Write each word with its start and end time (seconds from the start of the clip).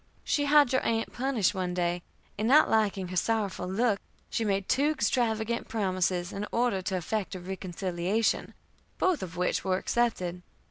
She 0.23 0.45
had 0.45 0.73
your 0.73 0.81
aunt 0.83 1.13
punished 1.13 1.53
one 1.53 1.75
day, 1.75 2.01
and 2.35 2.47
not 2.47 2.71
liking 2.71 3.09
her 3.09 3.15
sorrowful 3.15 3.67
look, 3.67 3.99
she 4.31 4.43
made 4.43 4.67
two 4.67 4.89
extravagant 4.89 5.67
promises 5.67 6.33
in 6.33 6.47
order 6.51 6.81
to 6.81 6.97
effect 6.97 7.35
a 7.35 7.39
reconciliation, 7.39 8.55
both 8.97 9.21
of 9.21 9.37
which 9.37 9.63
were 9.63 9.77
accepted. 9.77 10.41